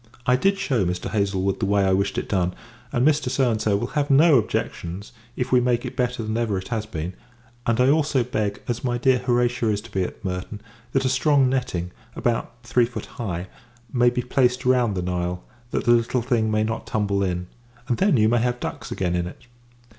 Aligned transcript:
I 0.25 0.35
did 0.35 0.57
shew 0.57 0.83
Mr. 0.83 1.11
Haslewood 1.11 1.59
the 1.59 1.67
way 1.67 1.85
I 1.85 1.93
wished 1.93 2.17
it 2.17 2.27
done; 2.27 2.55
and 2.91 3.07
Mr. 3.07 3.79
will 3.79 3.85
have 3.89 4.09
no 4.09 4.39
objections, 4.39 5.11
if 5.35 5.51
we 5.51 5.61
make 5.61 5.85
it 5.85 5.95
better 5.95 6.23
than 6.23 6.35
ever 6.37 6.57
it 6.57 6.69
has 6.69 6.87
been: 6.87 7.13
and, 7.67 7.79
I 7.79 7.87
also 7.89 8.23
beg, 8.23 8.63
as 8.67 8.83
my 8.83 8.97
dear 8.97 9.19
Horatia 9.19 9.69
is 9.69 9.79
to 9.81 9.91
be 9.91 10.01
at 10.01 10.25
Merton, 10.25 10.59
that 10.93 11.05
a 11.05 11.09
strong 11.09 11.49
netting, 11.49 11.91
about 12.15 12.51
three 12.63 12.85
feet 12.87 13.05
high, 13.05 13.45
may 13.93 14.09
be 14.09 14.23
placed 14.23 14.65
round 14.65 14.95
the 14.97 15.03
Nile, 15.03 15.43
that 15.69 15.83
the 15.85 15.91
little 15.91 16.23
thing 16.23 16.49
may 16.49 16.63
not 16.63 16.87
tumble 16.87 17.21
in; 17.21 17.45
and, 17.87 17.97
then, 17.99 18.17
you 18.17 18.27
may 18.27 18.39
have 18.39 18.59
ducks 18.59 18.91
again 18.91 19.15
in 19.15 19.27
it. 19.27 19.43